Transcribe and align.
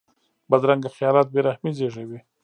بدرنګه 0.49 0.89
خیالات 0.95 1.27
بې 1.33 1.41
رحمي 1.47 1.71
زېږوي 1.77 2.19